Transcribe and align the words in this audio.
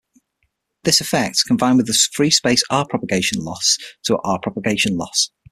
This 0.83 0.99
effect, 0.99 1.43
combined 1.45 1.77
with 1.77 1.85
the 1.85 1.93
free-space 1.93 2.63
r 2.71 2.87
propagation 2.87 3.43
loss 3.43 3.77
to 4.05 4.15
a 4.15 4.19
r 4.23 4.39
propagation 4.41 4.97
loss. 4.97 5.29